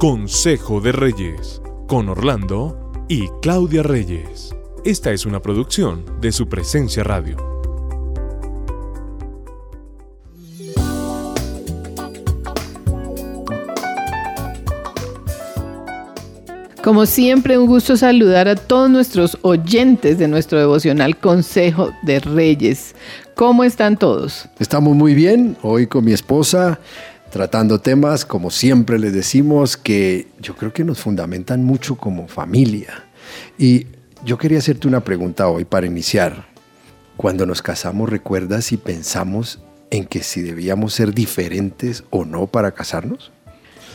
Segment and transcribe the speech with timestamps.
[0.00, 4.56] Consejo de Reyes, con Orlando y Claudia Reyes.
[4.82, 7.36] Esta es una producción de su presencia radio.
[16.82, 22.94] Como siempre, un gusto saludar a todos nuestros oyentes de nuestro devocional Consejo de Reyes.
[23.34, 24.48] ¿Cómo están todos?
[24.58, 26.80] Estamos muy bien, hoy con mi esposa
[27.30, 33.04] tratando temas, como siempre les decimos, que yo creo que nos fundamentan mucho como familia.
[33.58, 33.86] Y
[34.24, 36.48] yo quería hacerte una pregunta hoy para iniciar.
[37.16, 42.72] Cuando nos casamos, ¿recuerdas si pensamos en que si debíamos ser diferentes o no para
[42.72, 43.30] casarnos?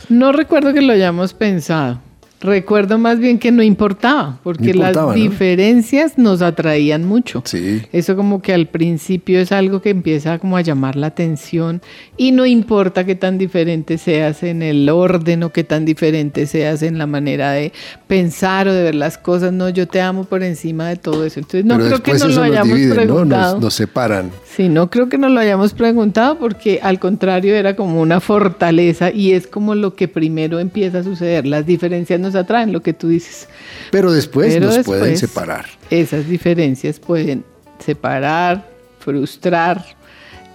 [0.08, 2.00] No recuerdo que lo hayamos pensado.
[2.40, 7.42] Recuerdo más bien que no importaba, porque las diferencias nos atraían mucho.
[7.46, 7.82] Sí.
[7.92, 11.80] Eso como que al principio es algo que empieza como a llamar la atención
[12.18, 16.82] y no importa qué tan diferente seas en el orden o qué tan diferente seas
[16.82, 17.72] en la manera de
[18.06, 21.40] pensar o de ver las cosas, no, yo te amo por encima de todo eso.
[21.40, 23.54] Entonces no creo que nos lo hayamos preguntado.
[23.54, 23.60] ¿no?
[23.62, 24.30] Nos, separan.
[24.44, 29.10] Sí, no creo que nos lo hayamos preguntado porque al contrario era como una fortaleza
[29.10, 31.46] y es como lo que primero empieza a suceder.
[31.46, 33.48] Las diferencias nos atraen, lo que tú dices.
[33.90, 35.66] Pero después nos pueden separar.
[35.90, 37.44] Esas diferencias pueden
[37.84, 38.68] separar,
[39.00, 39.84] frustrar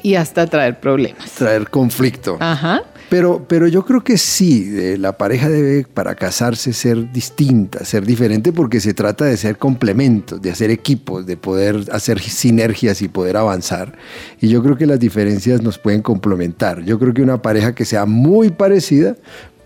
[0.03, 1.31] y hasta traer problemas.
[1.31, 2.37] Traer conflicto.
[2.39, 2.83] Ajá.
[3.09, 8.53] Pero, pero yo creo que sí, la pareja debe para casarse ser distinta, ser diferente,
[8.53, 13.35] porque se trata de ser complementos, de hacer equipos, de poder hacer sinergias y poder
[13.35, 13.97] avanzar.
[14.39, 16.83] Y yo creo que las diferencias nos pueden complementar.
[16.85, 19.17] Yo creo que una pareja que sea muy parecida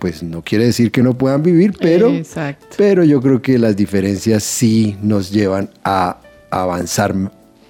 [0.06, 2.14] pues no quiere decir que no puedan vivir, pero,
[2.78, 6.17] pero yo creo que las diferencias sí nos llevan a
[6.52, 7.16] avanzar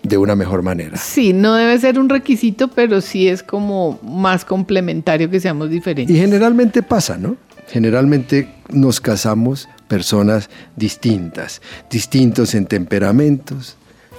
[0.04, 0.98] de una mejor manera.
[0.98, 6.14] Sí, no debe ser un requisito, pero sí es como más complementario que seamos diferentes.
[6.14, 7.38] Y generalmente pasa, ¿no?
[7.70, 13.78] Generalmente nos casamos personas distintas, distintos en temperamentos,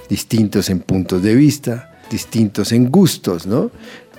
[0.09, 3.69] distintos en puntos de vista, distintos en gustos, ¿no?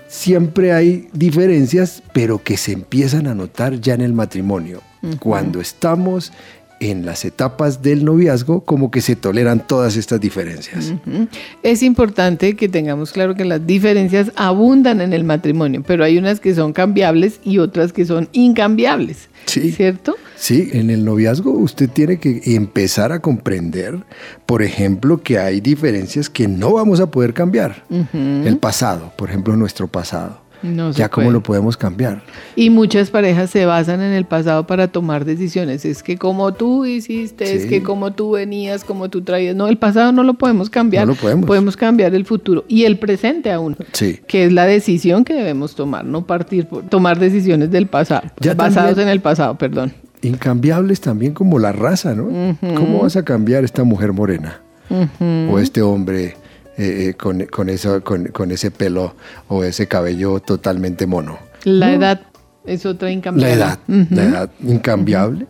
[0.09, 4.83] Siempre hay diferencias, pero que se empiezan a notar ya en el matrimonio.
[5.21, 6.33] Cuando estamos
[6.81, 10.95] en las etapas del noviazgo, como que se toleran todas estas diferencias.
[11.63, 16.41] Es importante que tengamos claro que las diferencias abundan en el matrimonio, pero hay unas
[16.41, 19.29] que son cambiables y otras que son incambiables.
[19.47, 19.73] Sí.
[19.73, 20.17] ¿Cierto?
[20.37, 23.99] Sí, en el noviazgo usted tiene que empezar a comprender,
[24.47, 27.85] por ejemplo, que hay diferencias que no vamos a poder cambiar.
[28.13, 30.48] El pasado, por ejemplo, nuestro pasado.
[30.93, 32.23] Ya cómo lo podemos cambiar.
[32.57, 35.85] Y muchas parejas se basan en el pasado para tomar decisiones.
[35.85, 39.55] Es que como tú hiciste, es que como tú venías, como tú traías.
[39.55, 41.07] No, el pasado no lo podemos cambiar.
[41.07, 41.47] No lo podemos.
[41.47, 43.77] Podemos cambiar el futuro y el presente aún.
[43.93, 44.21] Sí.
[44.27, 48.99] Que es la decisión que debemos tomar, no partir por tomar decisiones del pasado, basados
[48.99, 49.93] en el pasado, perdón
[50.23, 52.57] incambiables también como la raza, ¿no?
[52.75, 54.61] ¿Cómo vas a cambiar esta mujer morena?
[55.51, 56.37] O este hombre
[56.79, 59.17] eh, eh, con, con, eso, con, ese pelo
[59.49, 61.39] o ese cabello totalmente mono.
[61.65, 62.21] La edad
[62.65, 63.57] es otra incambiable.
[63.57, 63.79] La edad,
[64.11, 65.47] la edad incambiable.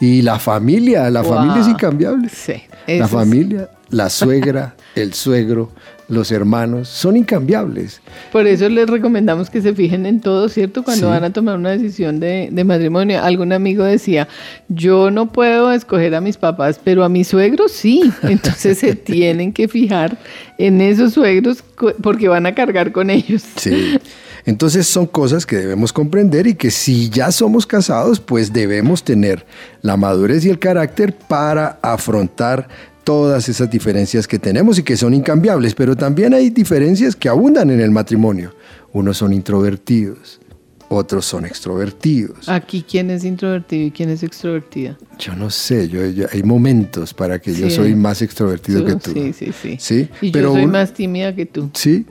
[0.00, 2.28] Y la familia, la familia es incambiable.
[2.28, 2.62] Sí.
[2.88, 5.70] La familia, la suegra, el suegro,
[6.12, 8.02] los hermanos, son incambiables.
[8.30, 10.82] Por eso les recomendamos que se fijen en todo, ¿cierto?
[10.82, 13.22] Cuando van a tomar una decisión de, matrimonio.
[13.22, 14.28] Algún amigo decía,
[14.68, 18.12] yo no puedo escoger a mis papás, pero a mis suegros sí.
[18.24, 20.18] Entonces se tienen que fijar
[20.58, 21.64] en esos suegros
[22.02, 23.42] porque van a cargar con ellos.
[23.56, 23.98] Sí.
[24.44, 29.46] Entonces son cosas que debemos comprender y que si ya somos casados, pues debemos tener
[29.80, 32.68] la madurez y el carácter para afrontar
[33.04, 37.70] todas esas diferencias que tenemos y que son incambiables, pero también hay diferencias que abundan
[37.70, 38.54] en el matrimonio.
[38.92, 40.40] Unos son introvertidos,
[40.88, 42.48] otros son extrovertidos.
[42.48, 44.98] Aquí, ¿quién es introvertido y quién es extrovertida?
[45.18, 49.12] Yo no sé, yo, hay momentos para que yo soy más extrovertido que tú.
[49.12, 49.76] Sí, sí, sí.
[49.80, 50.08] ¿Sí?
[50.20, 51.70] Y yo soy más tímida que tú.
[51.74, 52.06] Sí.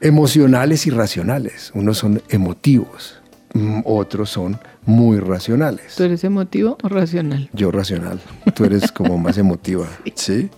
[0.00, 1.70] Emocionales y racionales.
[1.74, 3.20] Unos son emotivos,
[3.54, 5.94] mm, otros son muy racionales.
[5.96, 7.48] ¿Tú eres emotivo o racional?
[7.52, 8.20] Yo racional.
[8.54, 9.88] Tú eres como más emotiva.
[10.14, 10.50] ¿Sí?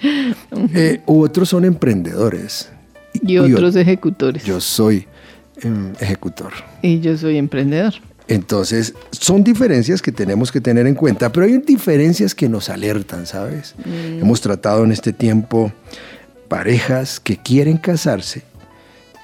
[0.74, 2.70] Eh, otros son emprendedores.
[3.22, 4.44] Y otros ejecutores.
[4.44, 5.06] Yo soy
[5.62, 6.52] em, ejecutor.
[6.82, 7.94] Y yo soy emprendedor.
[8.28, 13.24] Entonces, son diferencias que tenemos que tener en cuenta, pero hay diferencias que nos alertan,
[13.24, 13.74] ¿sabes?
[13.84, 14.22] Mm.
[14.22, 15.72] Hemos tratado en este tiempo
[16.48, 18.42] parejas que quieren casarse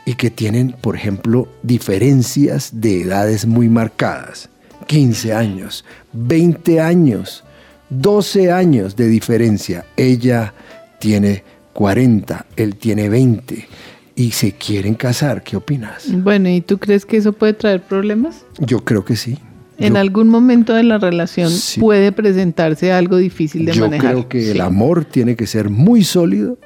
[0.05, 4.48] y que tienen, por ejemplo, diferencias de edades muy marcadas.
[4.87, 7.44] 15 años, 20 años,
[7.90, 9.84] 12 años de diferencia.
[9.96, 10.55] Ella
[10.99, 11.43] tiene
[11.73, 13.67] 40, él tiene 20
[14.14, 15.43] y se quieren casar.
[15.43, 16.05] ¿Qué opinas?
[16.12, 18.44] Bueno, ¿y tú crees que eso puede traer problemas?
[18.58, 19.38] Yo creo que sí.
[19.79, 21.81] En Yo- algún momento de la relación Sí.
[21.81, 24.12] puede presentarse algo difícil de Yo manejar.
[24.12, 26.58] creo que el amor tiene que ser muy sólido,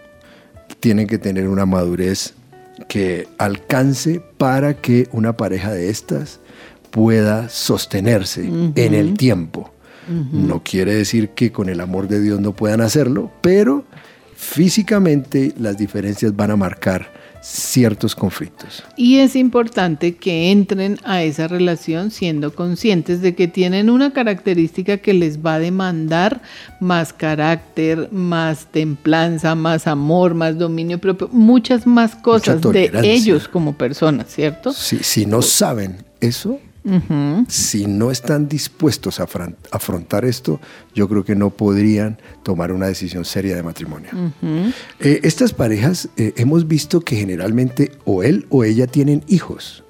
[0.80, 2.34] tiene que tener una madurez
[2.88, 6.40] que alcance para que una pareja de estas
[6.96, 9.70] pueda sostenerse en el tiempo.
[10.32, 13.84] No quiere decir que con el amor de Dios no puedan hacerlo, pero
[14.34, 17.12] físicamente las diferencias van a marcar
[17.42, 18.82] ciertos conflictos.
[18.96, 24.96] Y es importante que entren a esa relación siendo conscientes de que tienen una característica
[24.96, 26.40] que les va a demandar
[26.80, 33.76] más carácter, más templanza, más amor, más dominio propio, muchas más cosas de ellos como
[33.76, 34.72] personas, ¿cierto?
[34.72, 36.58] Si no saben eso,
[37.48, 39.26] Si no están dispuestos a
[39.72, 40.60] afrontar esto,
[40.94, 44.10] yo creo que no podrían tomar una decisión seria de matrimonio.
[45.00, 49.84] Eh, estas parejas eh, hemos visto que generalmente o él o ella tienen hijos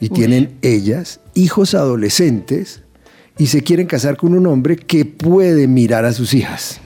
[0.00, 2.82] y tienen ellas hijos adolescentes
[3.38, 6.80] y se quieren casar con un hombre que puede mirar a sus hijas.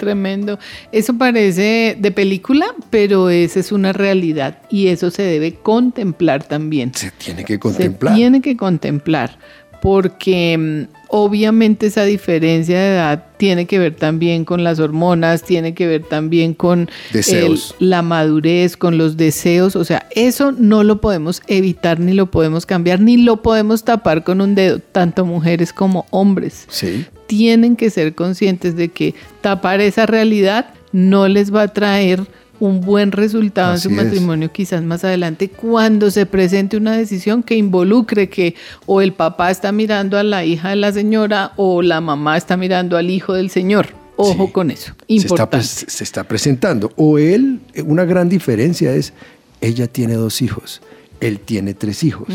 [0.00, 0.58] Tremendo.
[0.90, 6.92] Eso parece de película, pero esa es una realidad y eso se debe contemplar también.
[6.94, 8.14] Se tiene que contemplar.
[8.14, 9.38] Se tiene que contemplar
[9.80, 15.74] porque mm, obviamente esa diferencia de edad tiene que ver también con las hormonas, tiene
[15.74, 21.00] que ver también con el- la madurez, con los deseos, o sea, eso no lo
[21.00, 25.72] podemos evitar ni lo podemos cambiar ni lo podemos tapar con un dedo, tanto mujeres
[25.72, 27.04] como hombres Sí.
[27.26, 32.20] tienen que ser conscientes de que tapar esa realidad no les va a traer
[32.60, 34.06] un buen resultado Así en su es.
[34.06, 38.54] matrimonio quizás más adelante cuando se presente una decisión que involucre que
[38.86, 42.56] o el papá está mirando a la hija de la señora o la mamá está
[42.56, 43.88] mirando al hijo del señor.
[44.16, 44.52] Ojo Sí.
[44.52, 44.84] con eso.
[45.08, 45.62] Se está, Importante.
[45.66, 46.92] se está presentando.
[46.96, 49.14] O él, eh, una gran diferencia es,
[49.62, 50.82] ella tiene dos hijos,
[51.20, 52.28] él tiene tres hijos.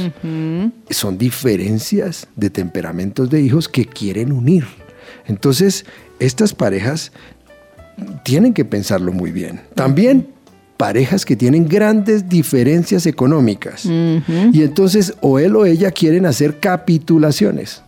[0.89, 4.65] Son diferencias de temperamentos de hijos que quieren unir.
[5.27, 5.85] Entonces,
[6.19, 7.11] estas parejas
[8.23, 9.61] tienen que pensarlo muy bien.
[9.73, 10.27] También
[10.77, 13.85] parejas que tienen grandes diferencias económicas.
[13.85, 17.81] Y entonces o él o ella quieren hacer capitulaciones.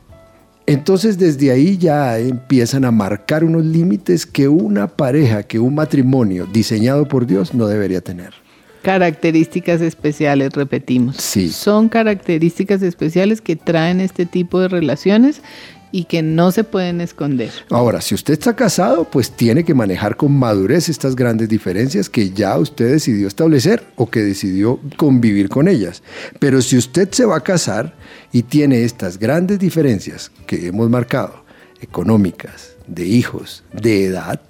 [0.66, 6.48] Entonces desde ahí ya empiezan a marcar unos límites que una pareja, que un matrimonio
[6.52, 8.34] diseñado por Dios no debería tener.
[8.84, 11.18] Características especiales, repetimos.
[11.18, 11.50] Sí.
[11.50, 15.42] Son características especiales que traen este tipo de relaciones
[15.92, 17.52] y que no se pueden esconder.
[17.70, 22.32] Ahora, si usted está casado, pues tiene que manejar con madurez estas grandes diferencias que
[22.32, 26.04] ya usted decidió establecer o que decidió convivir con ellas.
[26.40, 27.96] Pero si usted se va a casar
[28.32, 31.46] y tiene estas grandes diferencias que hemos marcado,
[31.82, 34.42] económicas, de hijos, de edad,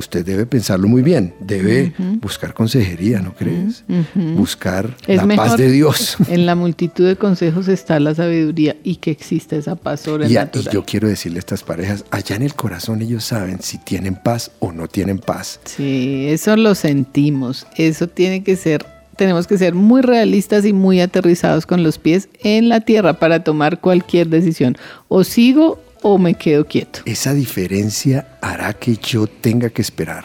[0.00, 1.32] usted debe pensarlo muy bien.
[1.40, 3.84] Debe buscar consejería, ¿no crees?
[4.14, 6.16] Buscar Es la mejor- paz de Dios.
[6.28, 10.12] En la multitud de consejos está la sabiduría y que exista esa paz Y, a-
[10.12, 10.74] y sobrenatural.
[10.74, 14.50] yo quiero decirle a estas parejas, allá en el corazón ellos saben si tienen paz
[14.58, 15.60] o no tienen paz.
[15.64, 17.66] Sí, eso lo sentimos.
[17.76, 18.84] Eso tiene que ser,
[19.16, 23.44] tenemos que ser muy realistas y muy aterrizados con los pies en la tierra para
[23.44, 24.76] tomar cualquier decisión.
[25.08, 27.00] O sigo o me quedo quieto.
[27.04, 30.24] Esa diferencia hará que yo tenga que esperar.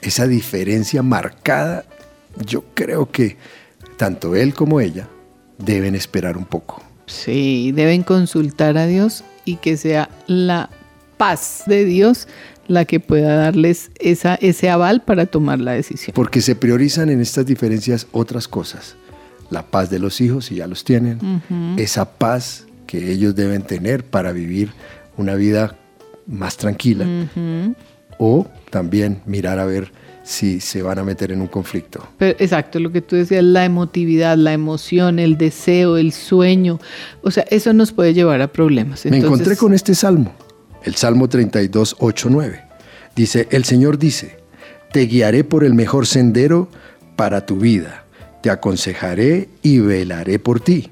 [0.00, 1.84] Esa diferencia marcada,
[2.46, 3.36] yo creo que
[3.96, 5.08] tanto él como ella
[5.58, 6.82] deben esperar un poco.
[7.06, 10.70] Sí, deben consultar a Dios y que sea la
[11.16, 12.28] paz de Dios
[12.68, 16.12] la que pueda darles esa, ese aval para tomar la decisión.
[16.14, 18.94] Porque se priorizan en estas diferencias otras cosas.
[19.50, 21.42] La paz de los hijos, si ya los tienen.
[21.78, 24.70] Esa paz que ellos deben tener para vivir
[25.18, 25.76] una vida
[26.26, 27.06] más tranquila.
[28.18, 29.92] O también mirar a ver
[30.24, 32.06] si se van a meter en un conflicto.
[32.18, 36.80] Pero, exacto, lo que tú decías, la emotividad, la emoción, el deseo, el sueño,
[37.22, 39.06] o sea, eso nos puede llevar a problemas.
[39.06, 40.34] Me encontré con este salmo,
[40.82, 42.62] el Salmo 32, 8, 9.
[43.14, 44.38] Dice, el Señor dice,
[44.92, 46.68] te guiaré por el mejor sendero
[47.16, 48.04] para tu vida,
[48.42, 50.90] te aconsejaré y velaré por ti.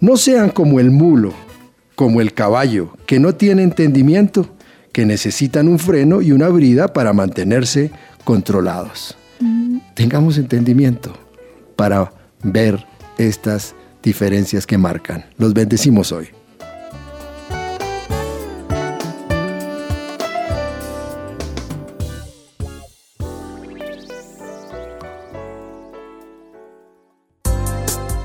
[0.00, 1.34] No sean como el mulo,
[1.96, 4.48] como el caballo, que no tiene entendimiento,
[4.92, 7.90] que necesitan un freno y una brida para mantenerse
[8.22, 9.16] controlados.
[9.94, 11.12] Tengamos entendimiento
[11.74, 12.12] para
[12.44, 12.86] ver
[13.16, 15.24] estas diferencias que marcan.
[15.36, 16.28] Los bendecimos hoy.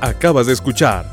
[0.02, 1.13] Acabas de escuchar